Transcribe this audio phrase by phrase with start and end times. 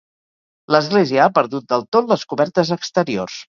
[0.75, 3.41] L'església ha perdut del tot les cobertes exteriors.